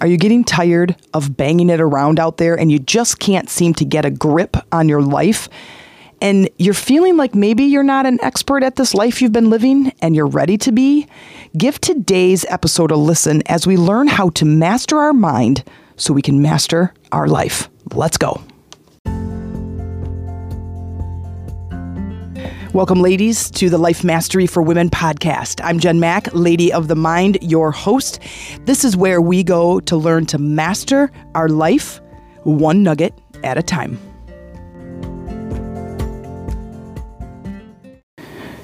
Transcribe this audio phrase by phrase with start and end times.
[0.00, 3.72] Are you getting tired of banging it around out there and you just can't seem
[3.74, 5.48] to get a grip on your life?
[6.20, 9.92] And you're feeling like maybe you're not an expert at this life you've been living
[10.02, 11.06] and you're ready to be?
[11.56, 15.64] Give today's episode a listen as we learn how to master our mind
[15.96, 17.70] so we can master our life.
[17.94, 18.42] Let's go.
[22.76, 25.62] Welcome, ladies, to the Life Mastery for Women podcast.
[25.64, 28.18] I'm Jen Mack, Lady of the Mind, your host.
[28.66, 32.02] This is where we go to learn to master our life
[32.42, 33.98] one nugget at a time.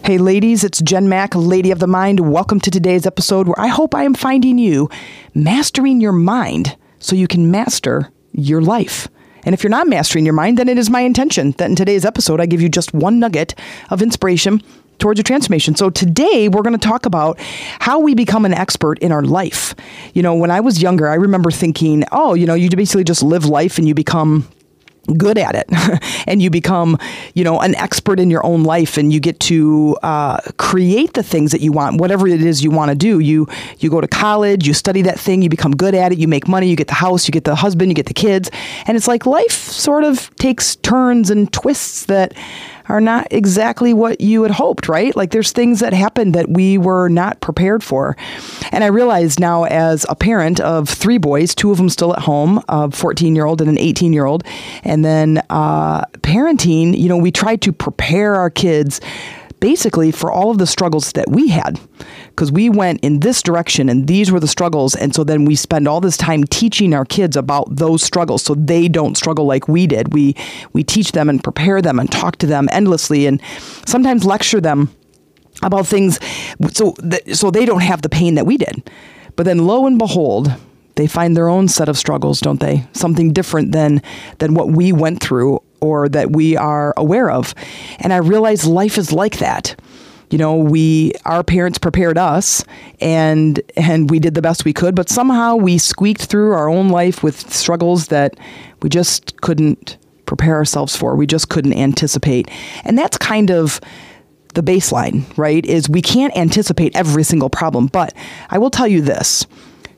[0.04, 2.20] Hey, ladies, it's Jen Mack, Lady of the Mind.
[2.20, 4.90] Welcome to today's episode where I hope I am finding you
[5.34, 9.08] mastering your mind so you can master your life.
[9.44, 12.04] And if you're not mastering your mind, then it is my intention that in today's
[12.04, 13.54] episode, I give you just one nugget
[13.90, 14.62] of inspiration
[14.98, 15.74] towards your transformation.
[15.74, 17.38] So today we're going to talk about
[17.80, 19.74] how we become an expert in our life.
[20.14, 23.22] You know, when I was younger, I remember thinking, oh, you know, you basically just
[23.22, 24.48] live life and you become
[25.16, 25.68] good at it.
[26.24, 26.98] And you become
[27.34, 31.22] you know an expert in your own life and you get to uh, create the
[31.22, 33.18] things that you want whatever it is you want to do.
[33.18, 33.48] You
[33.80, 36.46] you go to college you study that thing you become good at it you make
[36.48, 38.50] money you get the house you get the husband you get the kids.
[38.86, 42.34] And it's like life sort of takes turns and twists that
[42.88, 45.14] are not exactly what you had hoped, right?
[45.16, 48.16] Like there's things that happened that we were not prepared for.
[48.70, 52.20] And I realize now as a parent of three boys, two of them still at
[52.20, 54.44] home, a 14 year old and an 18 year old,
[54.84, 59.00] and then uh, parenting, you know, we try to prepare our kids
[59.60, 61.78] basically for all of the struggles that we had
[62.34, 65.54] because we went in this direction and these were the struggles and so then we
[65.54, 69.68] spend all this time teaching our kids about those struggles so they don't struggle like
[69.68, 70.34] we did we
[70.72, 73.40] we teach them and prepare them and talk to them endlessly and
[73.86, 74.90] sometimes lecture them
[75.62, 76.18] about things
[76.72, 78.90] so that, so they don't have the pain that we did
[79.36, 80.54] but then lo and behold
[80.94, 84.02] they find their own set of struggles don't they something different than
[84.38, 87.54] than what we went through or that we are aware of.
[87.98, 89.78] And I realize life is like that.
[90.32, 92.64] You know, we our parents prepared us
[93.00, 96.88] and and we did the best we could, but somehow we squeaked through our own
[96.88, 98.38] life with struggles that
[98.80, 101.16] we just couldn't prepare ourselves for.
[101.16, 102.50] We just couldn't anticipate.
[102.84, 103.78] And that's kind of
[104.54, 105.66] the baseline, right?
[105.66, 108.14] Is we can't anticipate every single problem, but
[108.48, 109.46] I will tell you this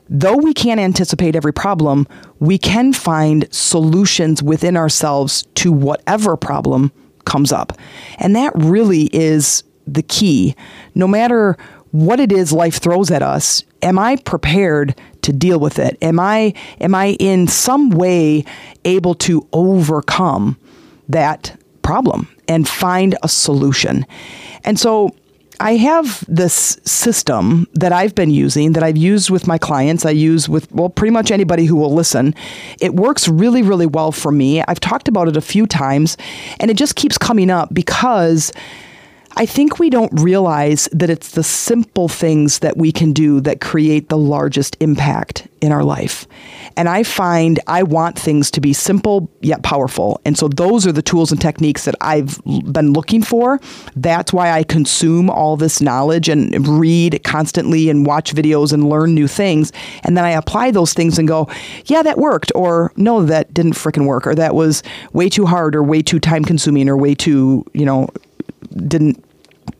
[0.09, 2.07] though we can't anticipate every problem,
[2.39, 6.91] we can find solutions within ourselves to whatever problem
[7.23, 7.73] comes up.
[8.19, 10.55] And that really is the key.
[10.93, 11.57] No matter
[11.91, 15.97] what it is life throws at us, am I prepared to deal with it?
[16.01, 18.45] Am I am I in some way
[18.83, 20.57] able to overcome
[21.09, 24.05] that problem and find a solution?
[24.63, 25.15] And so
[25.59, 30.05] I have this system that I've been using that I've used with my clients.
[30.05, 32.35] I use with, well, pretty much anybody who will listen.
[32.81, 34.61] It works really, really well for me.
[34.63, 36.17] I've talked about it a few times
[36.59, 38.51] and it just keeps coming up because
[39.37, 43.59] I think we don't realize that it's the simple things that we can do that
[43.59, 46.25] create the largest impact in our life.
[46.77, 50.21] And I find I want things to be simple yet powerful.
[50.23, 52.39] And so those are the tools and techniques that I've
[52.71, 53.59] been looking for.
[53.95, 59.13] That's why I consume all this knowledge and read constantly and watch videos and learn
[59.13, 59.71] new things.
[60.03, 61.49] And then I apply those things and go,
[61.85, 62.51] yeah, that worked.
[62.55, 64.27] Or no, that didn't fricking work.
[64.27, 67.85] Or that was way too hard or way too time consuming or way too, you
[67.85, 68.07] know,
[68.75, 69.23] didn't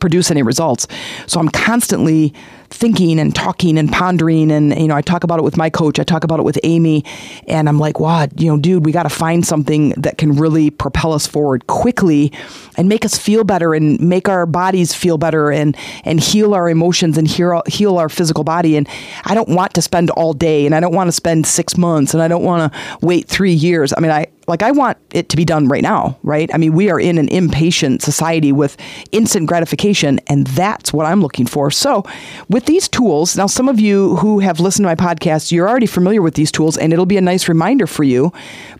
[0.00, 0.86] produce any results.
[1.26, 2.34] So I'm constantly
[2.70, 6.00] thinking and talking and pondering and you know I talk about it with my coach
[6.00, 7.04] I talk about it with Amy
[7.46, 10.70] and I'm like wow you know dude we got to find something that can really
[10.70, 12.32] propel us forward quickly
[12.76, 16.68] and make us feel better and make our bodies feel better and and heal our
[16.68, 18.88] emotions and heal heal our physical body and
[19.24, 22.14] I don't want to spend all day and I don't want to spend 6 months
[22.14, 25.28] and I don't want to wait 3 years I mean I like I want it
[25.30, 26.50] to be done right now, right?
[26.54, 28.76] I mean, we are in an impatient society with
[29.12, 31.70] instant gratification, and that's what I'm looking for.
[31.70, 32.04] So,
[32.48, 35.86] with these tools, now some of you who have listened to my podcast, you're already
[35.86, 38.32] familiar with these tools, and it'll be a nice reminder for you.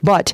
[0.02, 0.32] But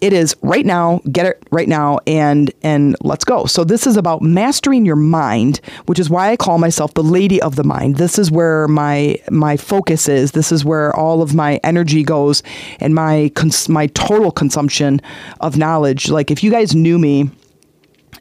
[0.00, 3.46] it is right now, get it right now and and let's go.
[3.46, 7.40] So this is about mastering your mind, which is why I call myself the lady
[7.42, 7.96] of the mind.
[7.96, 10.32] This is where my my focus is.
[10.32, 12.42] This is where all of my energy goes
[12.80, 15.00] and my cons- my total consumption
[15.40, 16.08] of knowledge.
[16.08, 17.30] Like if you guys knew me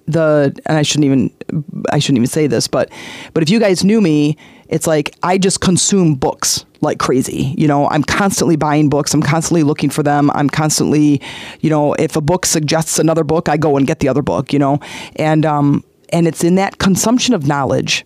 [0.07, 1.31] the and I shouldn't even
[1.89, 2.91] I shouldn't even say this, but
[3.33, 4.37] but if you guys knew me,
[4.67, 7.53] it's like I just consume books like crazy.
[7.57, 9.13] You know, I'm constantly buying books.
[9.13, 10.29] I'm constantly looking for them.
[10.31, 11.21] I'm constantly,
[11.61, 14.53] you know, if a book suggests another book, I go and get the other book.
[14.53, 14.79] You know,
[15.15, 18.05] and um and it's in that consumption of knowledge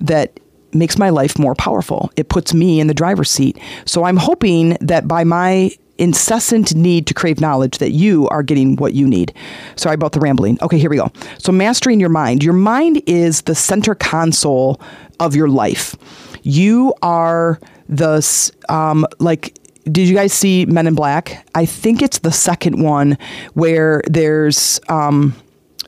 [0.00, 0.38] that
[0.74, 2.10] makes my life more powerful.
[2.16, 3.58] It puts me in the driver's seat.
[3.84, 5.70] So I'm hoping that by my
[6.02, 9.32] incessant need to crave knowledge that you are getting what you need.
[9.76, 10.58] Sorry about the rambling.
[10.60, 11.10] Okay, here we go.
[11.38, 12.42] So mastering your mind.
[12.42, 14.80] Your mind is the center console
[15.20, 15.94] of your life.
[16.42, 21.46] You are the um, like did you guys see Men in Black?
[21.54, 23.16] I think it's the second one
[23.54, 25.34] where there's um,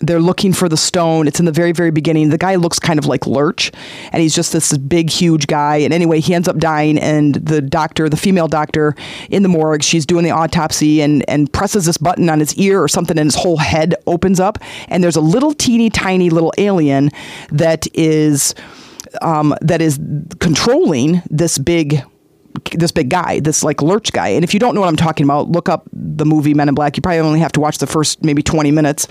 [0.07, 1.27] they're looking for the stone.
[1.27, 2.31] It's in the very, very beginning.
[2.31, 3.73] The guy looks kind of like Lurch,
[4.13, 5.77] and he's just this big, huge guy.
[5.77, 8.95] And anyway, he ends up dying, and the doctor, the female doctor
[9.31, 12.83] in the morgue, she's doing the autopsy and, and presses this button on his ear
[12.83, 14.59] or something, and his whole head opens up.
[14.89, 17.11] And there's a little teeny tiny little alien
[17.51, 18.55] that is.
[19.23, 20.01] Um, that is
[20.41, 22.03] controlling this big
[22.73, 24.29] this big guy, this like lurch guy.
[24.29, 26.75] And if you don't know what I'm talking about, look up the movie Men in
[26.75, 26.97] Black.
[26.97, 29.09] You probably only have to watch the first maybe 20 minutes,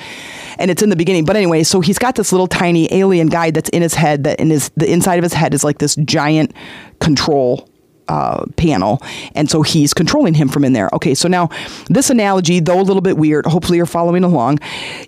[0.57, 1.25] and it's in the beginning.
[1.25, 4.23] But anyway, so he's got this little tiny alien guy that's in his head.
[4.23, 6.53] That in his the inside of his head is like this giant
[6.99, 7.69] control
[8.07, 9.01] uh, panel.
[9.35, 10.89] And so he's controlling him from in there.
[10.93, 11.49] Okay, so now
[11.89, 14.59] this analogy, though a little bit weird, hopefully you're following along,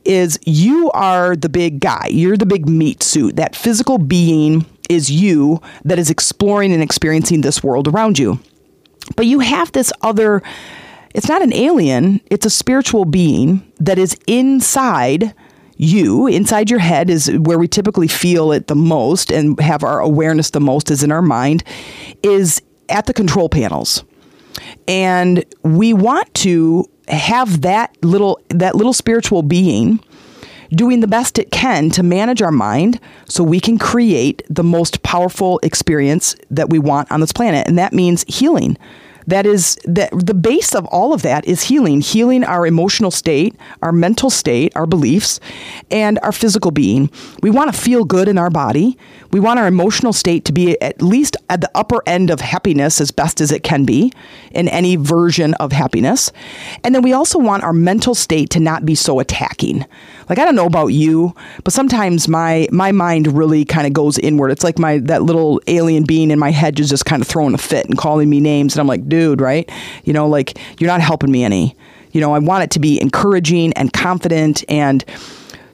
[0.06, 2.08] is you are the big guy.
[2.10, 7.42] You're the big meat suit, that physical being is you that is exploring and experiencing
[7.42, 8.40] this world around you.
[9.16, 10.42] But you have this other,
[11.14, 15.34] it's not an alien, it's a spiritual being that is inside
[15.78, 20.00] you, inside your head, is where we typically feel it the most and have our
[20.00, 21.64] awareness the most, is in our mind,
[22.24, 24.04] is at the control panels.
[24.88, 30.00] And we want to have that little that little spiritual being
[30.72, 35.04] doing the best it can to manage our mind so we can create the most
[35.04, 37.68] powerful experience that we want on this planet.
[37.68, 38.78] And that means healing.
[39.28, 43.56] That is that the base of all of that is healing, healing our emotional state,
[43.82, 45.40] our mental state, our beliefs,
[45.90, 47.10] and our physical being.
[47.42, 48.98] We want to feel good in our body.
[49.36, 53.02] We want our emotional state to be at least at the upper end of happiness
[53.02, 54.14] as best as it can be
[54.52, 56.32] in any version of happiness.
[56.86, 59.86] And then we also want our mental state to not be so attacking.
[60.30, 61.36] Like I don't know about you,
[61.66, 64.52] but sometimes my my mind really kind of goes inward.
[64.52, 67.54] It's like my that little alien being in my head is just kind of throwing
[67.54, 69.70] a fit and calling me names and I'm like, "Dude, right?
[70.06, 71.76] You know, like you're not helping me any."
[72.14, 75.04] You know, I want it to be encouraging and confident and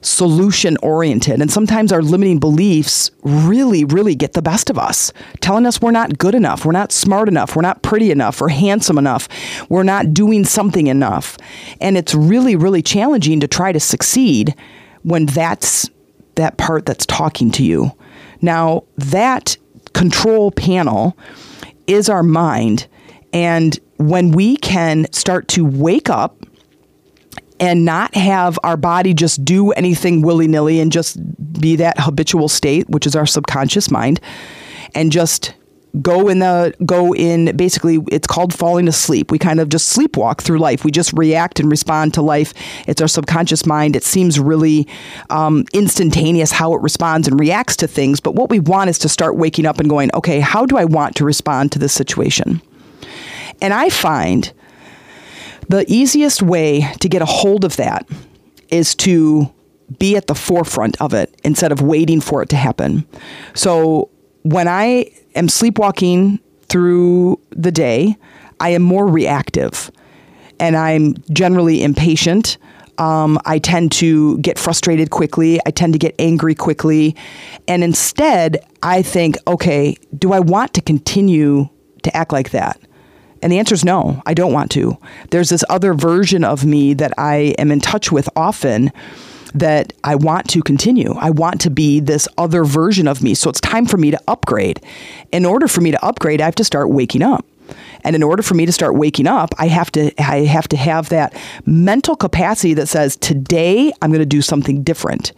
[0.02, 1.40] solution oriented.
[1.40, 5.92] And sometimes our limiting beliefs really, really get the best of us, telling us we're
[5.92, 9.28] not good enough, we're not smart enough, we're not pretty enough, we're handsome enough,
[9.68, 11.38] we're not doing something enough.
[11.80, 14.54] And it's really, really challenging to try to succeed
[15.02, 15.88] when that's
[16.34, 17.92] that part that's talking to you.
[18.40, 19.56] Now, that
[19.92, 21.16] control panel
[21.86, 22.86] is our mind.
[23.32, 26.44] And when we can start to wake up
[27.62, 31.16] and not have our body just do anything willy nilly and just
[31.60, 34.20] be that habitual state, which is our subconscious mind,
[34.96, 35.54] and just
[36.00, 39.30] go in the go in basically it's called falling asleep.
[39.30, 40.84] We kind of just sleepwalk through life.
[40.84, 42.52] We just react and respond to life.
[42.88, 43.94] It's our subconscious mind.
[43.94, 44.88] It seems really
[45.30, 49.08] um, instantaneous how it responds and reacts to things but what we want is to
[49.08, 52.60] start waking up and going okay how do i want to respond to this situation?
[53.60, 54.52] And i find
[55.68, 58.08] the easiest way to get a hold of that
[58.70, 59.52] is to
[59.98, 63.06] be at the forefront of it instead of waiting for it to happen.
[63.54, 64.10] So
[64.42, 68.16] when I am sleepwalking through the day,
[68.60, 69.90] I am more reactive
[70.58, 72.58] and I'm generally impatient.
[72.98, 75.58] Um, I tend to get frustrated quickly.
[75.66, 77.16] I tend to get angry quickly.
[77.66, 81.68] And instead, I think, okay, do I want to continue
[82.02, 82.80] to act like that?
[83.42, 84.96] And the answer is no, I don't want to.
[85.30, 88.92] There's this other version of me that I am in touch with often
[89.54, 91.14] that I want to continue.
[91.14, 93.34] I want to be this other version of me.
[93.34, 94.80] So it's time for me to upgrade.
[95.30, 97.44] In order for me to upgrade, I have to start waking up.
[98.04, 100.76] And in order for me to start waking up, I have to I have to
[100.76, 105.32] have that mental capacity that says today I'm going to do something different.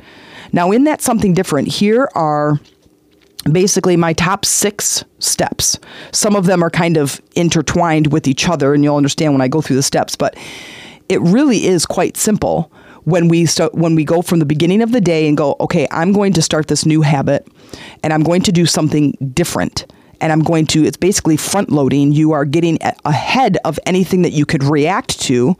[0.52, 2.58] Now in that something different, here are
[3.50, 5.78] basically my top six steps.
[6.12, 9.48] Some of them are kind of intertwined with each other, and you'll understand when I
[9.48, 10.36] go through the steps, but
[11.08, 12.72] it really is quite simple
[13.04, 15.86] when we start when we go from the beginning of the day and go okay
[15.90, 17.46] i'm going to start this new habit
[18.02, 19.86] and i'm going to do something different
[20.20, 24.32] and i'm going to it's basically front loading you are getting ahead of anything that
[24.32, 25.54] you could react to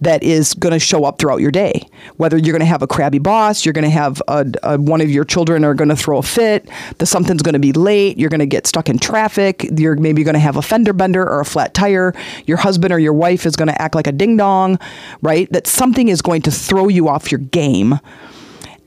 [0.00, 1.86] that is going to show up throughout your day.
[2.16, 5.00] Whether you're going to have a crabby boss, you're going to have a, a, one
[5.00, 8.18] of your children are going to throw a fit, the something's going to be late,
[8.18, 11.22] you're going to get stuck in traffic, you're maybe going to have a fender bender
[11.22, 12.14] or a flat tire,
[12.46, 14.78] your husband or your wife is going to act like a ding dong,
[15.22, 15.50] right?
[15.52, 17.98] That something is going to throw you off your game.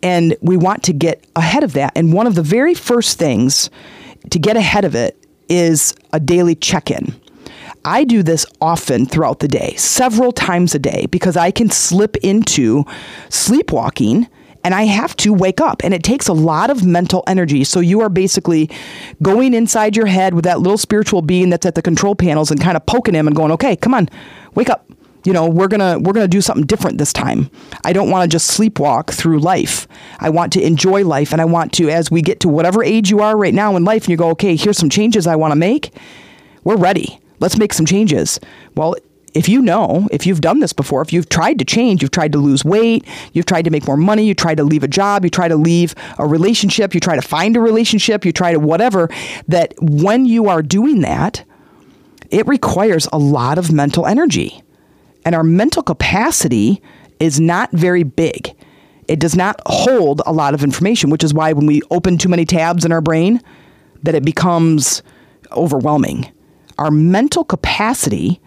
[0.04, 1.92] And we want to get ahead of that.
[1.96, 3.70] And one of the very first things
[4.30, 5.18] to get ahead of it
[5.50, 7.16] is a daily check in.
[7.88, 12.18] I do this often throughout the day, several times a day, because I can slip
[12.18, 12.84] into
[13.30, 14.28] sleepwalking
[14.66, 15.82] and I have to wake up.
[15.86, 17.64] And it takes a lot of mental energy.
[17.64, 18.70] So you are basically
[19.24, 22.60] going inside your head with that little spiritual being that's at the control panels and
[22.60, 24.10] kind of poking him and going, okay, come on,
[24.54, 24.86] wake up.
[25.24, 27.50] You know, we're gonna we're gonna do something different this time.
[27.86, 29.88] I don't want to just sleepwalk through life.
[30.20, 33.10] I want to enjoy life, and I want to, as we get to whatever age
[33.10, 35.52] you are right now in life, and you go, okay, here's some changes I want
[35.52, 35.92] to make.
[36.64, 37.20] We're ready.
[37.40, 38.40] Let's make some changes.
[38.76, 38.96] Well,
[39.34, 42.32] if you know, if you've done this before, if you've tried to change, you've tried
[42.32, 45.24] to lose weight, you've tried to make more money, you try to leave a job,
[45.24, 48.60] you try to leave a relationship, you try to find a relationship, you try to
[48.60, 49.10] whatever,
[49.48, 51.44] that when you are doing that,
[52.32, 54.64] it requires a lot of mental energy.
[55.24, 56.82] And our mental capacity
[57.20, 58.56] is not very big.
[59.08, 62.30] It does not hold a lot of information, which is why when we open too
[62.30, 63.42] many tabs in our brain,
[64.04, 65.04] that it becomes
[65.52, 66.32] overwhelming.
[66.78, 68.40] Our mental capacity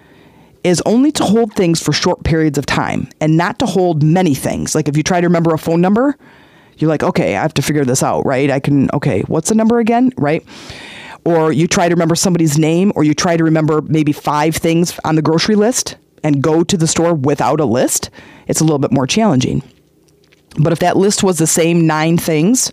[0.63, 4.35] is only to hold things for short periods of time and not to hold many
[4.35, 4.75] things.
[4.75, 6.17] Like if you try to remember a phone number,
[6.77, 8.51] you're like, okay, I have to figure this out, right?
[8.51, 10.45] I can, okay, what's the number again, right?
[11.25, 14.99] Or you try to remember somebody's name, or you try to remember maybe five things
[15.05, 18.11] on the grocery list and go to the store without a list.
[18.47, 19.63] It's a little bit more challenging.
[20.59, 22.73] But if that list was the same nine things,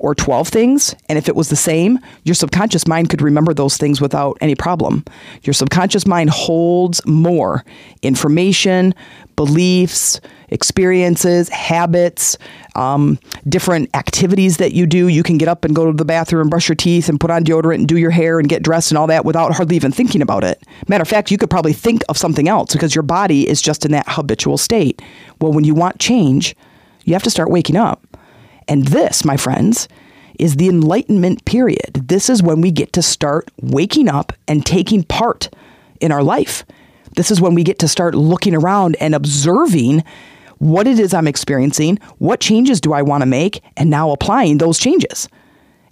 [0.00, 0.94] or 12 things.
[1.08, 4.54] And if it was the same, your subconscious mind could remember those things without any
[4.54, 5.04] problem.
[5.42, 7.64] Your subconscious mind holds more
[8.02, 8.94] information,
[9.36, 12.38] beliefs, experiences, habits,
[12.76, 15.08] um, different activities that you do.
[15.08, 17.30] You can get up and go to the bathroom and brush your teeth and put
[17.30, 19.92] on deodorant and do your hair and get dressed and all that without hardly even
[19.92, 20.62] thinking about it.
[20.88, 23.84] Matter of fact, you could probably think of something else because your body is just
[23.84, 25.02] in that habitual state.
[25.40, 26.56] Well, when you want change,
[27.04, 28.02] you have to start waking up.
[28.70, 29.88] And this, my friends,
[30.38, 32.08] is the enlightenment period.
[32.08, 35.50] This is when we get to start waking up and taking part
[36.00, 36.64] in our life.
[37.16, 40.04] This is when we get to start looking around and observing
[40.58, 44.58] what it is I'm experiencing, what changes do I want to make, and now applying
[44.58, 45.28] those changes.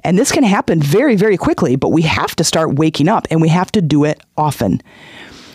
[0.05, 3.43] And this can happen very, very quickly, but we have to start waking up and
[3.43, 4.81] we have to do it often.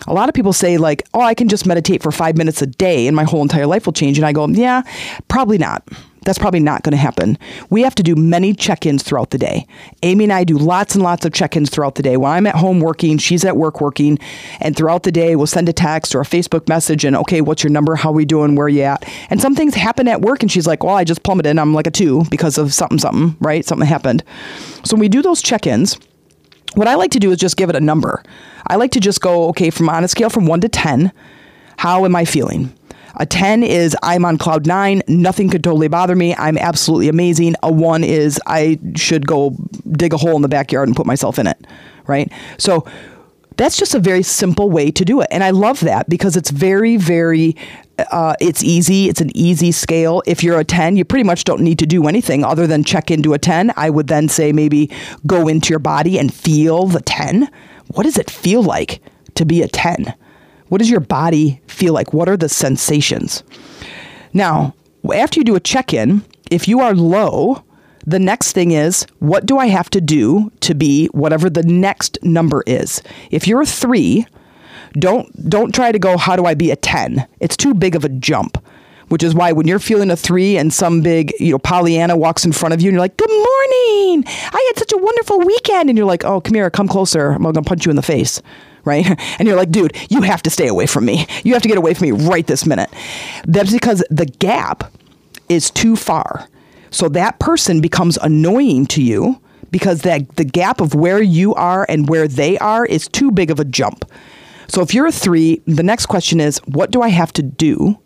[0.08, 2.68] A lot of people say, like, oh, I can just meditate for five minutes a
[2.68, 4.18] day and my whole entire life will change.
[4.18, 4.82] And I go, yeah,
[5.30, 5.88] probably not.
[6.26, 7.38] That's probably not going to happen.
[7.70, 9.68] We have to do many check ins throughout the day.
[10.02, 12.18] Amy and I do lots and lots of check ins throughout the day.
[12.18, 14.20] When I'm at home working, she's at work working,
[14.60, 17.64] and throughout the day, we'll send a text or a Facebook message and, okay, what's
[17.64, 17.96] your number?
[17.96, 18.56] How we doing?
[18.56, 19.08] Where you at?
[19.30, 21.58] And some things happen at work, and she's like, well, I just plummeted.
[21.58, 23.66] I'm like a two because of something, something, right?
[23.66, 24.24] Something happened.
[24.84, 26.00] So when we do those check ins,
[26.76, 28.24] what I like to do is just give it a number.
[28.68, 31.12] I like to just go, okay, from on a scale from one to 10,
[31.78, 32.74] how am I feeling?
[33.18, 35.04] A 10 is I'm on cloud nine.
[35.08, 36.36] Nothing could totally bother me.
[36.36, 37.56] I'm absolutely amazing.
[37.62, 39.56] A one is I should go
[39.92, 41.66] dig a hole in the backyard and put myself in it.
[42.08, 42.32] Right.
[42.58, 42.86] So
[43.58, 45.28] that's just a very simple way to do it.
[45.32, 47.56] And I love that because it's very, very,
[48.12, 49.10] uh, it's easy.
[49.10, 50.24] It's an easy scale.
[50.26, 53.12] If you're a 10, you pretty much don't need to do anything other than check
[53.12, 53.72] into a 10.
[53.76, 54.90] I would then say maybe
[55.28, 57.50] go into your body and feel the 10.
[57.88, 59.02] What does it feel like
[59.36, 60.16] to be a 10?
[60.74, 62.14] What does your body feel like?
[62.14, 63.44] What are the sensations?
[64.34, 64.74] Now,
[65.14, 67.64] after you do a check in, if you are low,
[68.08, 72.18] the next thing is what do I have to do to be whatever the next
[72.24, 73.04] number is?
[73.30, 74.26] If you're a three,
[74.94, 77.28] don't don't try to go how do I be a 10?
[77.40, 78.58] It's too big of a jump.
[79.10, 82.46] Which is why when you're feeling a three and some big, you know, Pollyanna walks
[82.46, 84.24] in front of you and you're like, Good morning.
[84.28, 85.90] I had such a wonderful weekend.
[85.90, 87.30] And you're like, Oh, come here, come closer.
[87.30, 88.42] I'm gonna punch you in the face
[88.86, 89.06] right?
[89.40, 91.26] And you're like, dude, you have to stay away from me.
[91.44, 92.90] You have to get away from me right this minute.
[93.46, 94.92] That's because the gap
[95.50, 96.48] is too far.
[96.92, 101.86] So that person becomes annoying to you because that the gap of where you are
[101.90, 104.06] and where they are is too big of a jump.
[104.68, 108.00] So if you're a 3, the next question is what do I have to do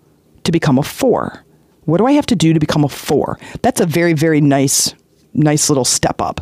[0.43, 1.43] to become a 4?
[1.83, 3.37] What do I have to do to become a 4?
[3.61, 4.93] That's a very very nice
[5.37, 6.41] nice little step up.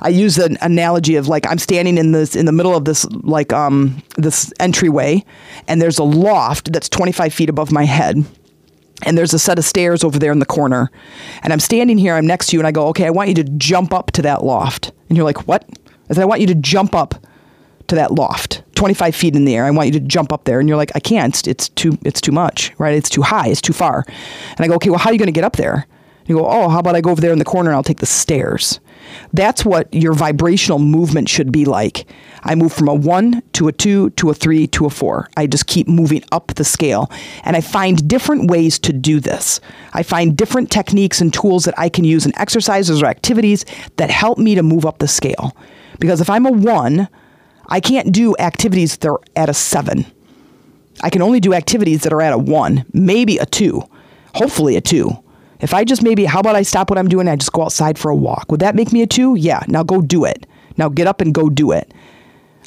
[0.00, 3.04] I use an analogy of like I'm standing in this in the middle of this
[3.10, 5.24] like um this entryway,
[5.66, 8.24] and there's a loft that's 25 feet above my head.
[9.04, 10.90] And there's a set of stairs over there in the corner.
[11.42, 13.34] And I'm standing here, I'm next to you, and I go, okay, I want you
[13.36, 14.90] to jump up to that loft.
[15.08, 15.64] And you're like, what?
[16.10, 17.14] I said, I want you to jump up
[17.86, 19.64] to that loft, 25 feet in the air.
[19.64, 20.60] I want you to jump up there.
[20.60, 21.46] And you're like, I can't.
[21.46, 22.94] It's too, it's too much, right?
[22.94, 23.48] It's too high.
[23.48, 24.04] It's too far.
[24.06, 25.86] And I go, okay, well, how are you going to get up there?
[26.28, 28.00] You go, oh, how about I go over there in the corner and I'll take
[28.00, 28.80] the stairs?
[29.32, 32.06] That's what your vibrational movement should be like.
[32.42, 35.30] I move from a one to a two to a three to a four.
[35.38, 37.10] I just keep moving up the scale.
[37.44, 39.60] And I find different ways to do this.
[39.94, 43.64] I find different techniques and tools that I can use in exercises or activities
[43.96, 45.56] that help me to move up the scale.
[45.98, 47.08] Because if I'm a one,
[47.68, 50.06] I can't do activities that are at a seven.
[51.02, 53.82] I can only do activities that are at a one, maybe a two,
[54.34, 55.22] hopefully a two.
[55.60, 57.28] If I just maybe, how about I stop what I'm doing?
[57.28, 58.50] I just go outside for a walk.
[58.50, 59.34] Would that make me a two?
[59.34, 59.62] Yeah.
[59.68, 60.46] Now go do it.
[60.76, 61.92] Now get up and go do it.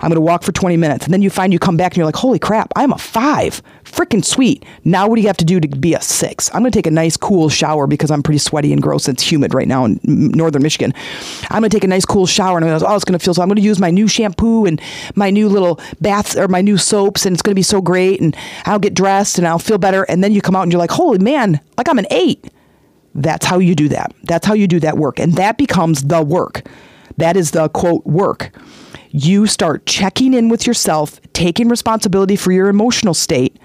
[0.02, 1.06] I'm going to walk for 20 minutes.
[1.06, 3.62] And then you find you come back and you're like, holy crap, I'm a five.
[3.84, 4.66] Freaking sweet.
[4.84, 6.50] Now, what do you have to do to be a six?
[6.54, 9.08] I'm going to take a nice, cool shower because I'm pretty sweaty and gross.
[9.08, 10.94] It's humid right now in northern Michigan.
[11.52, 13.24] I'm going to take a nice, cool shower and I'm to, oh, it's going to
[13.24, 13.44] feel so.
[13.44, 14.82] I'm going to use my new shampoo and
[15.16, 18.22] my new little baths or my new soaps and it's going to be so great.
[18.22, 20.04] And I'll get dressed and I'll feel better.
[20.04, 22.50] And then you come out and you're like, holy man, like I'm an eight.
[23.14, 24.14] That's how you do that.
[24.24, 25.20] That's how you do that work.
[25.20, 26.64] And that becomes the work.
[27.18, 28.52] That is the quote work
[29.12, 33.58] you start checking in with yourself, taking responsibility for your emotional state,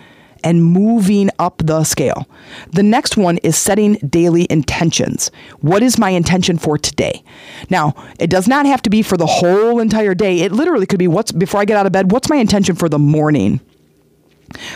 [0.45, 2.29] and moving up the scale.
[2.73, 5.31] The next one is setting daily intentions.
[5.61, 7.23] What is my intention for today?
[7.71, 10.41] Now, it does not have to be for the whole entire day.
[10.41, 12.89] It literally could be what's before I get out of bed, what's my intention for
[12.89, 13.61] the morning?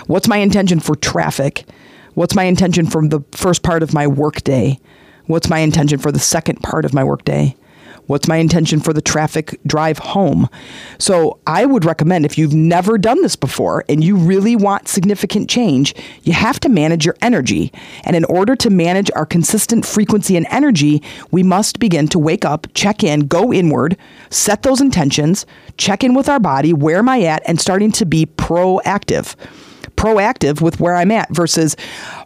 [0.06, 1.64] What's my intention for traffic?
[2.14, 4.78] What's my intention for the first part of my workday?
[5.26, 7.56] What's my intention for the second part of my workday?
[8.06, 10.48] What's my intention for the traffic drive home?
[10.98, 15.48] So, I would recommend if you've never done this before and you really want significant
[15.48, 17.72] change, you have to manage your energy.
[18.02, 22.44] And in order to manage our consistent frequency and energy, we must begin to wake
[22.44, 23.96] up, check in, go inward,
[24.30, 28.04] set those intentions, check in with our body, where am I at, and starting to
[28.04, 29.36] be proactive
[30.00, 31.76] proactive with where I'm at versus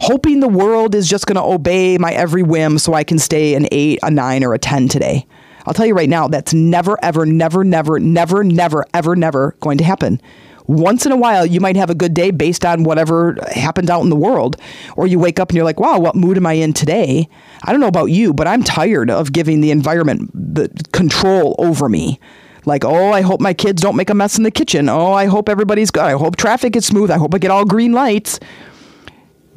[0.01, 3.57] hoping the world is just going to obey my every whim so I can stay
[3.57, 5.27] an eight, a nine, or a 10 today.
[5.67, 9.79] I'll tell you right now, that's never, ever, never, never, never, never, ever, never going
[9.79, 10.21] to happen.
[10.67, 14.03] Once in a while, you might have a good day based on whatever happens out
[14.03, 14.57] in the world.
[14.97, 17.29] Or you wake up and you're like, wow, what mood am I in today?
[17.65, 21.89] I don't know about you, but I'm tired of giving the environment the control over
[21.89, 22.21] me.
[22.67, 24.89] Like, oh, I hope my kids don't make a mess in the kitchen.
[24.89, 26.05] Oh, I hope everybody's good.
[26.05, 27.11] I hope traffic is smooth.
[27.11, 28.41] I hope I get all green lights.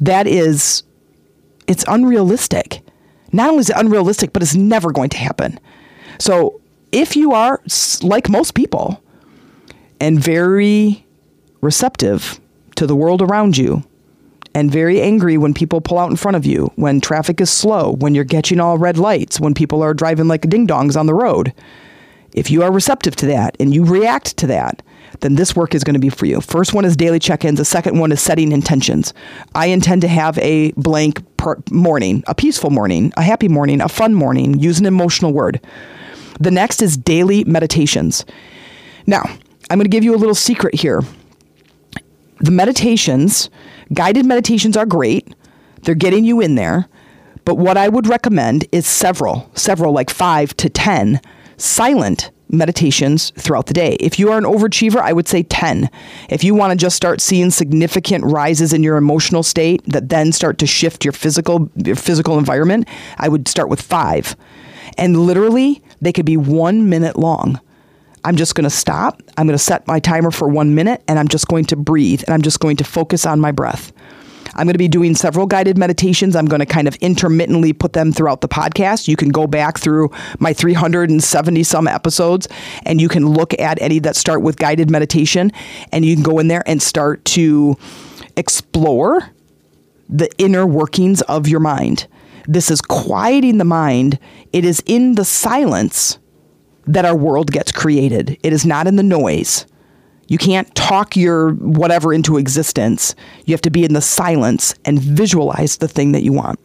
[0.00, 0.82] That is,
[1.66, 2.82] it's unrealistic.
[3.32, 5.58] Not only is it unrealistic, but it's never going to happen.
[6.18, 6.60] So
[6.92, 7.60] if you are
[8.02, 9.02] like most people
[10.00, 11.04] and very
[11.60, 12.40] receptive
[12.76, 13.82] to the world around you
[14.54, 17.92] and very angry when people pull out in front of you, when traffic is slow,
[17.96, 21.14] when you're catching all red lights, when people are driving like ding dongs on the
[21.14, 21.52] road,
[22.38, 24.82] if you are receptive to that and you react to that,
[25.20, 26.40] then this work is going to be for you.
[26.40, 27.58] First one is daily check ins.
[27.58, 29.12] The second one is setting intentions.
[29.54, 31.20] I intend to have a blank
[31.70, 34.58] morning, a peaceful morning, a happy morning, a fun morning.
[34.58, 35.60] Use an emotional word.
[36.38, 38.24] The next is daily meditations.
[39.06, 39.22] Now,
[39.70, 41.02] I'm going to give you a little secret here.
[42.40, 43.50] The meditations,
[43.92, 45.34] guided meditations are great.
[45.82, 46.88] They're getting you in there.
[47.44, 51.20] But what I would recommend is several, several, like five to 10
[51.58, 53.96] silent meditations throughout the day.
[54.00, 55.90] If you are an overachiever, I would say 10.
[56.30, 60.32] If you want to just start seeing significant rises in your emotional state that then
[60.32, 64.34] start to shift your physical your physical environment, I would start with 5.
[64.96, 67.60] And literally, they could be 1 minute long.
[68.24, 69.22] I'm just going to stop.
[69.36, 72.22] I'm going to set my timer for 1 minute and I'm just going to breathe
[72.26, 73.92] and I'm just going to focus on my breath.
[74.54, 76.36] I'm going to be doing several guided meditations.
[76.36, 79.08] I'm going to kind of intermittently put them throughout the podcast.
[79.08, 82.48] You can go back through my 370 some episodes
[82.84, 85.52] and you can look at any that start with guided meditation
[85.92, 87.76] and you can go in there and start to
[88.36, 89.30] explore
[90.08, 92.06] the inner workings of your mind.
[92.46, 94.18] This is quieting the mind.
[94.52, 96.18] It is in the silence
[96.86, 99.66] that our world gets created, it is not in the noise.
[100.28, 103.14] You can't talk your whatever into existence.
[103.46, 106.60] You have to be in the silence and visualize the thing that you want.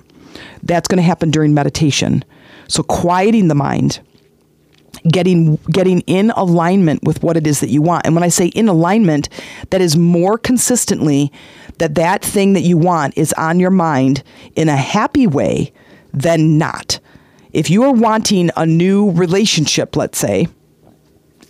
[0.62, 2.24] That's going to happen during meditation.
[2.68, 4.02] So quieting the mind,
[5.10, 8.06] getting getting in alignment with what it is that you want.
[8.06, 9.30] And when I say in alignment,
[9.70, 11.32] that is more consistently
[11.78, 14.24] that that thing that you want is on your mind
[14.56, 15.74] in a happy way
[16.14, 17.00] than not.
[17.54, 20.48] If you are wanting a new relationship, let's say,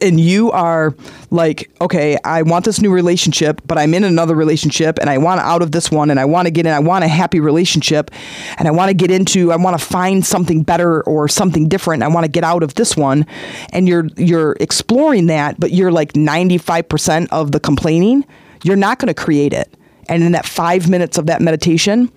[0.02, 0.96] and you are
[1.32, 5.42] like, okay, I want this new relationship, but I'm in another relationship and I want
[5.42, 8.12] out of this one and I want to get in, I want a happy relationship
[8.58, 12.04] and I want to get into, I want to find something better or something different.
[12.04, 13.26] I want to get out of this one.
[13.72, 18.26] And you're, you're exploring that, but you're like 95% of the complaining,
[18.64, 19.74] you're not going to create it.
[20.10, 22.12] And in that five minutes of that meditation,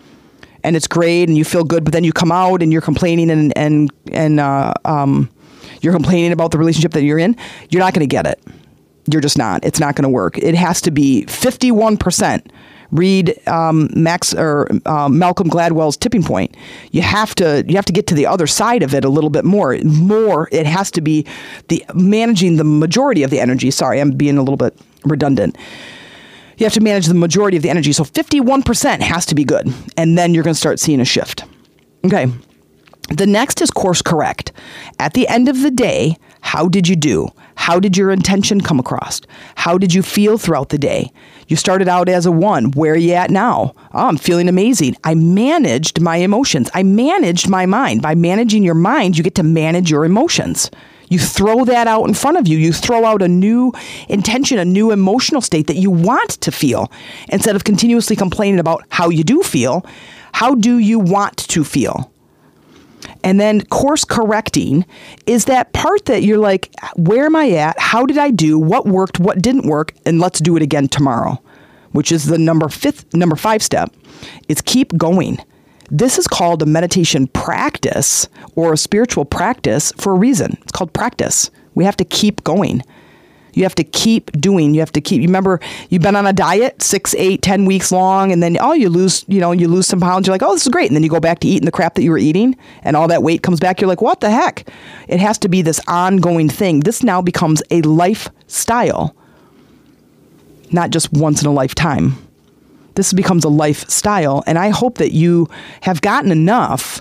[0.67, 3.31] and it's great and you feel good, but then you come out and you're complaining
[3.31, 5.31] and and and uh, um,
[5.83, 7.37] you're complaining about the relationship that you're in,
[7.71, 8.43] you're not going to get it.
[9.11, 9.65] You're just not.
[9.65, 10.39] It's not going to work.
[10.39, 12.51] It has to be 51%.
[12.93, 16.57] Read um, Max or uh, Malcolm Gladwell's tipping point.
[16.93, 19.31] You have to you have to get to the other side of it a little
[19.31, 19.77] bit more.
[19.83, 21.27] More, it has to be
[21.69, 23.73] the managing the majority of the energy.
[23.73, 25.57] Sorry, I'm being a little bit redundant.
[26.59, 27.93] You have to manage the majority of the energy.
[27.93, 31.45] So 51% has to be good, and then you're going to start seeing a shift.
[32.05, 32.29] Okay.
[33.09, 34.53] The next is course correct.
[34.99, 37.29] At the end of the day, how did you do?
[37.55, 39.21] How did your intention come across?
[39.55, 41.13] How did you feel throughout the day?
[41.49, 42.73] You started out as a one.
[42.73, 43.75] Where are you at now?
[43.95, 44.97] Oh, I'm feeling amazing.
[45.05, 46.69] I managed my emotions.
[46.75, 48.03] I managed my mind.
[48.03, 50.71] By managing your mind, you get to manage your emotions.
[51.09, 52.59] You throw that out in front of you.
[52.59, 53.73] You throw out a new
[54.09, 56.91] intention, a new emotional state that you want to feel.
[57.29, 59.87] Instead of continuously complaining about how you do feel,
[60.33, 62.11] how do you want to feel?
[63.27, 64.87] And then course correcting
[65.27, 67.77] is that part that you're like, where am I at?
[67.77, 68.57] How did I do?
[68.57, 69.19] What worked?
[69.19, 69.93] What didn't work?
[70.07, 71.43] And let's do it again tomorrow,
[71.91, 73.93] which is the number fifth, number five step
[74.49, 75.39] is keep going.
[75.91, 80.57] This is called a meditation practice or a spiritual practice for a reason.
[80.63, 81.51] It's called practice.
[81.75, 82.85] We have to keep going.
[83.57, 84.75] You have to keep doing.
[84.75, 85.23] You have to keep.
[85.23, 88.75] You remember you've been on a diet six, eight, ten weeks long, and then oh,
[88.75, 89.25] you lose.
[89.29, 90.27] You know, you lose some pounds.
[90.27, 91.95] You're like, oh, this is great, and then you go back to eating the crap
[91.95, 93.81] that you were eating, and all that weight comes back.
[93.81, 94.69] You're like, what the heck?
[95.09, 96.81] It has to be this ongoing thing.
[96.81, 99.17] This now becomes a lifestyle,
[100.71, 102.15] not just once in a lifetime.
[102.95, 105.49] This becomes a lifestyle, and I hope that you
[105.81, 107.01] have gotten enough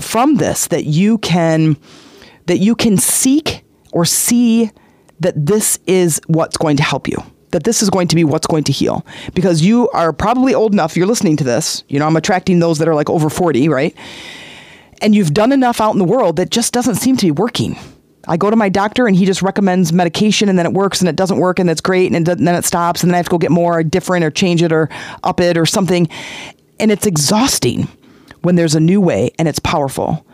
[0.00, 1.78] from this that you can
[2.46, 4.70] that you can seek or see
[5.24, 7.16] that this is what's going to help you
[7.54, 9.06] that this is going to be what's going to heal.
[9.32, 12.78] Because you are probably old enough you're listening to this you know i'm attracting those
[12.78, 13.96] that are like over 40 right?
[15.00, 17.76] And you've done enough out in the world that just doesn't seem to be working.
[18.26, 21.08] I go to my doctor and he just recommends medication and then it works and
[21.08, 23.30] it doesn't work and that's great and then it stops and then i have to
[23.30, 24.88] go get more or different or change it or
[25.22, 26.08] up it or something.
[26.80, 27.86] And it's exhausting
[28.42, 30.26] when there's a new way and it's powerful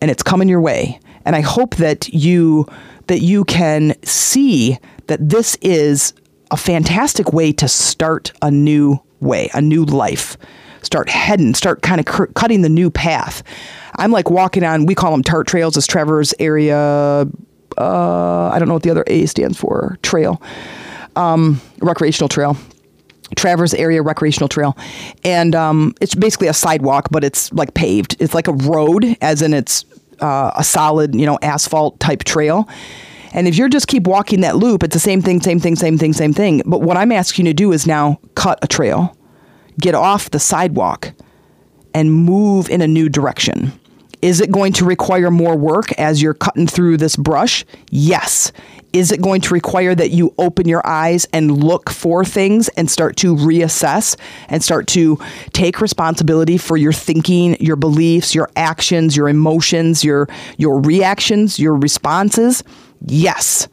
[0.00, 2.66] and it's coming your way and i hope that you
[3.08, 6.12] that you can see that this is
[6.50, 10.36] a fantastic way to start a new way, a new life.
[10.82, 13.42] Start heading, start kind of cr- cutting the new path.
[13.96, 17.26] I'm like walking on, we call them TART trails, as Traverse area,
[17.76, 20.40] uh, I don't know what the other A stands for, trail,
[21.16, 22.56] um, recreational trail.
[23.36, 24.74] Traverse Area Recreational Trail.
[25.22, 28.16] And um, it's basically a sidewalk, but it's like paved.
[28.20, 29.84] It's like a road, as in it's
[30.20, 32.68] uh, a solid, you know, asphalt type trail.
[33.32, 35.98] And if you're just keep walking that loop, it's the same thing, same thing, same
[35.98, 36.62] thing, same thing.
[36.64, 39.16] But what I'm asking you to do is now cut a trail,
[39.78, 41.12] get off the sidewalk,
[41.94, 43.72] and move in a new direction.
[44.20, 47.64] Is it going to require more work as you're cutting through this brush?
[47.90, 48.52] Yes.
[48.92, 52.90] Is it going to require that you open your eyes and look for things and
[52.90, 54.16] start to reassess
[54.48, 55.18] and start to
[55.52, 60.26] take responsibility for your thinking, your beliefs, your actions, your emotions, your
[60.56, 62.64] your reactions, your responses?
[63.04, 63.68] Yes.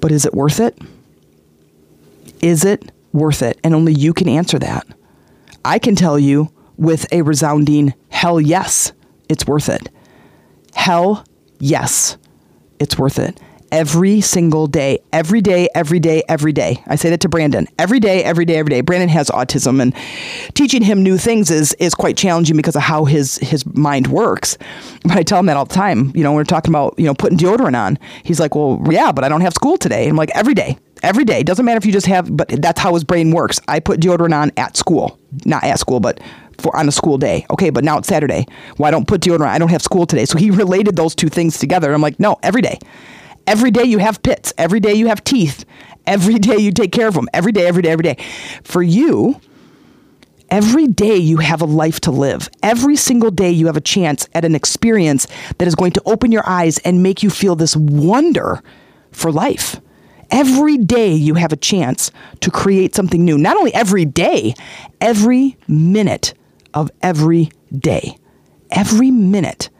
[0.00, 0.78] But is it worth it?
[2.40, 3.58] Is it worth it?
[3.62, 4.86] And only you can answer that.
[5.64, 8.92] I can tell you with a resounding hell yes,
[9.32, 9.88] it's worth it.
[10.74, 11.24] Hell
[11.58, 12.16] yes,
[12.78, 13.40] it's worth it
[13.72, 16.82] every single day, every day, every day, every day.
[16.86, 17.66] I say that to Brandon.
[17.78, 18.80] Every day, every day, every day.
[18.82, 19.94] Brandon has autism and
[20.54, 24.58] teaching him new things is is quite challenging because of how his his mind works.
[25.02, 26.12] But I tell him that all the time.
[26.14, 27.98] You know, we're talking about, you know, putting deodorant on.
[28.22, 30.78] He's like, "Well, yeah, but I don't have school today." I'm like, "Every day.
[31.02, 31.42] Every day.
[31.42, 33.58] Doesn't matter if you just have but that's how his brain works.
[33.66, 35.18] I put deodorant on at school.
[35.44, 36.20] Not at school, but
[36.62, 37.44] for on a school day.
[37.50, 38.46] Okay, but now it's Saturday.
[38.76, 39.48] Why well, don't put deodorant?
[39.48, 40.24] I don't have school today.
[40.24, 41.92] So he related those two things together.
[41.92, 42.78] I'm like, no, every day.
[43.46, 44.52] Every day you have pits.
[44.56, 45.64] Every day you have teeth.
[46.06, 47.28] Every day you take care of them.
[47.34, 48.16] Every day, every day, every day.
[48.64, 49.40] For you,
[50.48, 52.48] every day you have a life to live.
[52.62, 55.26] Every single day you have a chance at an experience
[55.58, 58.62] that is going to open your eyes and make you feel this wonder
[59.10, 59.80] for life.
[60.30, 63.36] Every day you have a chance to create something new.
[63.36, 64.54] Not only every day,
[64.98, 66.32] every minute
[66.74, 68.16] of every day.
[68.70, 69.70] Every minute.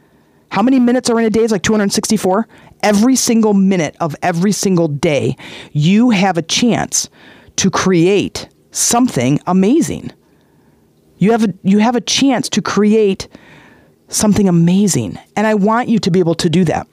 [0.50, 1.40] How many minutes are in a day?
[1.40, 2.46] It's like 264
[2.82, 5.36] every single minute of every single day,
[5.72, 7.08] you have a chance
[7.56, 10.10] to create something amazing.
[11.18, 13.28] You have a, you have a chance to create
[14.08, 15.18] something amazing.
[15.36, 16.88] And I want you to be able to do that.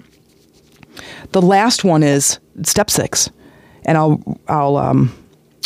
[1.31, 3.29] The last one is step six.
[3.85, 5.11] And I'll, I'll, um,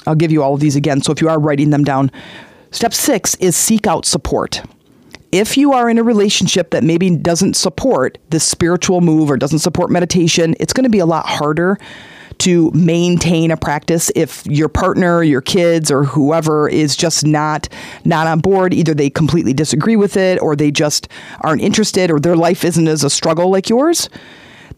[0.05, 1.01] I'll give you all of these again.
[1.01, 2.11] So if you are writing them down,
[2.73, 4.61] step six is seek out support.
[5.31, 9.59] if you are in a relationship that maybe doesn't support this spiritual move or doesn't
[9.59, 11.79] support meditation, it's going to be a lot harder
[12.39, 17.69] to maintain a practice if your partner, your kids, or whoever is just not
[18.05, 18.73] not on board.
[18.73, 21.07] Either they completely disagree with it, or they just
[21.41, 24.09] aren't interested, or their life isn't as a struggle like yours.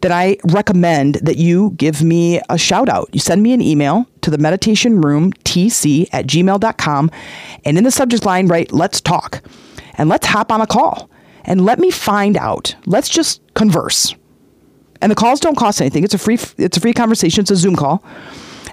[0.02, 3.10] Then I recommend that you give me a shout out.
[3.12, 7.12] You send me an email to the meditation room tc at gmail.com
[7.64, 9.44] and in the subject line write let's talk
[9.94, 11.10] and let's hop on a call
[11.44, 12.76] and let me find out.
[12.86, 14.16] Let's just converse
[15.02, 16.04] and the calls don't cost anything.
[16.04, 17.42] It's a free it's a free conversation.
[17.42, 18.04] It's a Zoom call.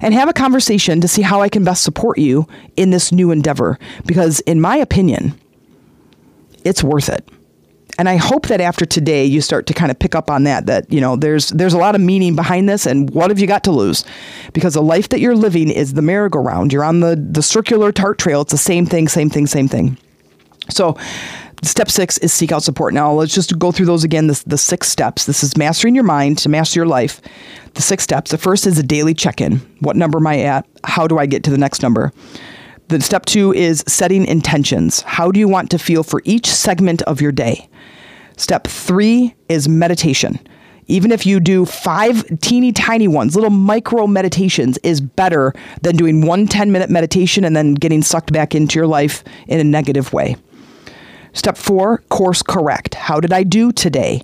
[0.01, 3.31] And have a conversation to see how I can best support you in this new
[3.31, 5.39] endeavor because in my opinion,
[6.65, 7.29] it's worth it.
[8.03, 10.67] And I hope that after today you start to kind of pick up on that
[10.67, 13.47] that you know there's there's a lot of meaning behind this and what have you
[13.47, 14.05] got to lose?
[14.53, 16.73] Because the life that you're living is the merry-go-round.
[16.73, 18.41] You're on the the circular tart trail.
[18.41, 19.99] It's the same thing, same thing, same thing.
[20.69, 20.99] So
[21.63, 22.93] Step six is seek out support.
[22.93, 24.27] Now, let's just go through those again.
[24.27, 25.27] The, the six steps.
[25.27, 27.21] This is mastering your mind to master your life.
[27.75, 28.33] The six steps.
[28.33, 29.59] The first is a daily check in.
[29.79, 30.67] What number am I at?
[30.83, 32.11] How do I get to the next number?
[32.89, 35.03] The step two is setting intentions.
[35.03, 37.69] How do you want to feel for each segment of your day?
[38.43, 40.37] Step three is meditation.
[40.89, 46.27] Even if you do five teeny tiny ones, little micro meditations is better than doing
[46.27, 50.13] one 10 minute meditation and then getting sucked back into your life in a negative
[50.13, 50.35] way.
[51.35, 52.97] Step four, course correct.
[52.97, 54.23] How did I do today?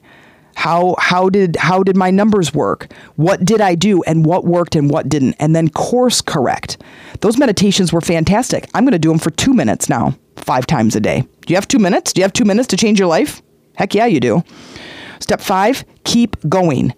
[0.57, 2.93] How how did how did my numbers work?
[3.15, 5.37] What did I do and what worked and what didn't?
[5.39, 6.83] And then course correct.
[7.21, 8.69] Those meditations were fantastic.
[8.75, 11.21] I'm going to do them for 2 minutes now, 5 times a day.
[11.21, 12.13] Do you have 2 minutes?
[12.13, 13.43] Do you have 2 minutes to change your life?
[13.79, 14.45] Heck yeah, you do.
[15.21, 16.95] Step 5, keep going.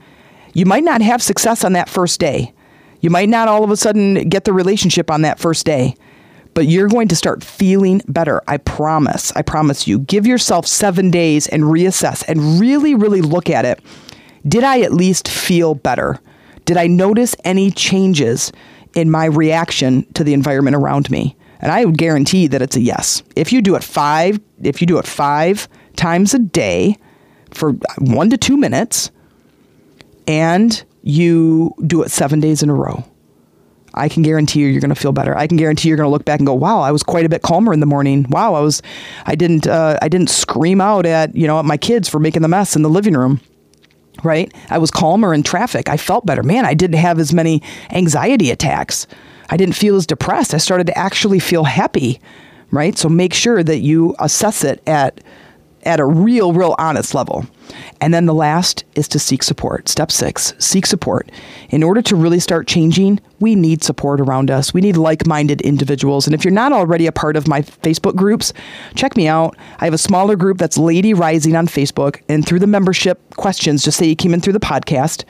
[0.53, 2.53] You might not have success on that first day.
[3.01, 5.95] You might not all of a sudden get the relationship on that first day
[6.55, 8.43] but you're going to start feeling better.
[8.49, 9.33] I promise.
[9.37, 10.01] I promise you.
[10.01, 13.81] Give yourself seven days and reassess and really, really look at it.
[14.47, 16.19] Did I at least feel better?
[16.65, 18.53] Did I notice any changes
[18.95, 21.37] in my reaction to the environment around me?
[21.61, 23.23] And I would guarantee that it's a yes.
[23.37, 26.97] If you do it five, if you do it five times a day
[27.53, 29.11] for one to two minutes,
[30.27, 33.05] and you do it seven days in a row,
[33.95, 35.37] I can guarantee you you're going to feel better.
[35.37, 37.29] I can guarantee you're going to look back and go, "Wow, I was quite a
[37.29, 38.27] bit calmer in the morning.
[38.29, 38.83] Wow, I was
[39.27, 42.43] I didn't uh, I didn't scream out at, you know, at my kids for making
[42.43, 43.41] the mess in the living room."
[44.23, 44.53] Right?
[44.69, 45.89] I was calmer in traffic.
[45.89, 46.43] I felt better.
[46.43, 49.07] Man, I didn't have as many anxiety attacks.
[49.49, 50.53] I didn't feel as depressed.
[50.53, 52.21] I started to actually feel happy,
[52.71, 52.99] right?
[52.99, 55.23] So make sure that you assess it at
[55.85, 57.47] at a real, real honest level.
[58.01, 59.89] And then the last is to seek support.
[59.89, 61.31] Step six, seek support.
[61.71, 64.75] In order to really start changing, we need support around us.
[64.75, 66.27] We need like minded individuals.
[66.27, 68.53] And if you're not already a part of my Facebook groups,
[68.95, 69.57] check me out.
[69.79, 72.21] I have a smaller group that's Lady Rising on Facebook.
[72.29, 75.25] And through the membership questions, just say you came in through the podcast.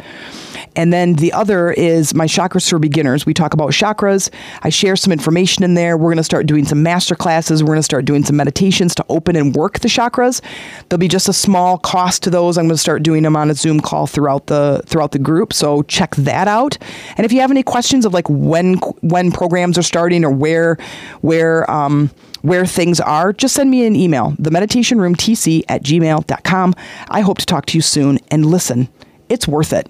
[0.81, 3.27] And then the other is my chakras for beginners.
[3.27, 4.31] We talk about chakras.
[4.63, 5.99] I share some information in there.
[5.99, 7.63] We're going to start doing some master classes.
[7.63, 10.41] We're going to start doing some meditations to open and work the chakras.
[10.89, 12.57] There'll be just a small cost to those.
[12.57, 15.53] I'm going to start doing them on a Zoom call throughout the throughout the group.
[15.53, 16.79] So check that out.
[17.19, 20.79] And if you have any questions of like when when programs are starting or where
[21.21, 25.83] where um, where things are, just send me an email, the meditation room tc at
[25.83, 26.75] gmail.com.
[27.09, 28.89] I hope to talk to you soon and listen,
[29.29, 29.87] it's worth it.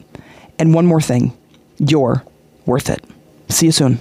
[0.61, 1.33] And one more thing
[1.79, 2.23] you're
[2.67, 3.03] worth it.
[3.49, 3.99] See you soon.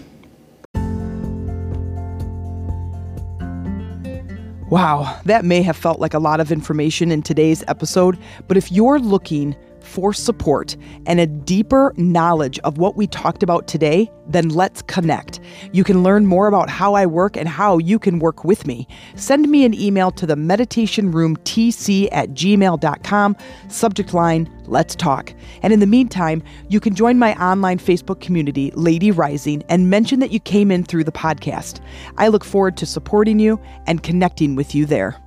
[4.69, 8.72] Wow, that may have felt like a lot of information in today's episode, but if
[8.72, 9.56] you're looking
[9.89, 15.39] for support and a deeper knowledge of what we talked about today, then let's connect.
[15.73, 18.88] You can learn more about how I work and how you can work with me.
[19.15, 23.36] Send me an email to the meditation room tc at gmail.com,
[23.67, 25.34] subject line, let's talk.
[25.63, 30.19] And in the meantime, you can join my online Facebook community, Lady Rising, and mention
[30.19, 31.80] that you came in through the podcast.
[32.17, 35.19] I look forward to supporting you and connecting with you there.